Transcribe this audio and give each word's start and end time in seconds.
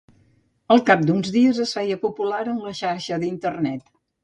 Al 0.75 0.81
cap 0.87 1.03
d'uns 1.09 1.29
dies, 1.35 1.59
es 1.67 1.75
feia 1.79 1.99
popular 2.07 2.41
en 2.55 2.59
la 2.65 2.75
xarxa 2.83 3.23
d'Internet. 3.27 3.89